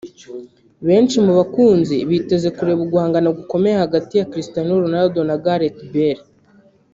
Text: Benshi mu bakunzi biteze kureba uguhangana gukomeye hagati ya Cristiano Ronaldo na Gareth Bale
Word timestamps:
Benshi 0.87 1.17
mu 1.25 1.31
bakunzi 1.39 1.95
biteze 2.09 2.47
kureba 2.57 2.81
uguhangana 2.85 3.29
gukomeye 3.39 3.75
hagati 3.83 4.13
ya 4.15 4.27
Cristiano 4.31 4.71
Ronaldo 4.83 5.19
na 5.29 5.35
Gareth 5.45 5.79
Bale 5.93 6.23